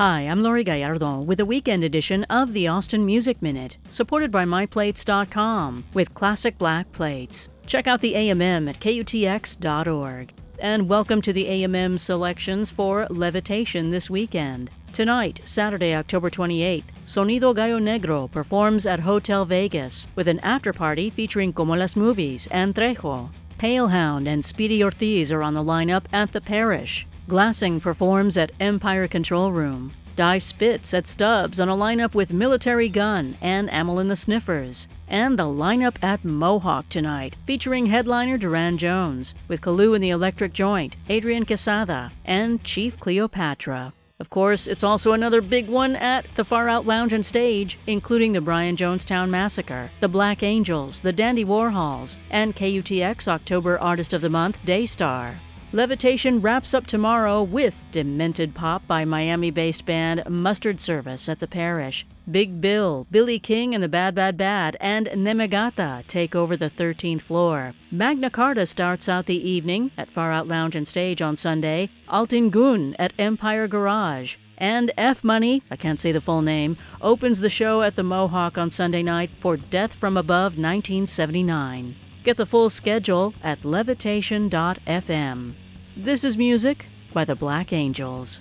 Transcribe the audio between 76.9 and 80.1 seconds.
opens the show at the Mohawk on Sunday night for Death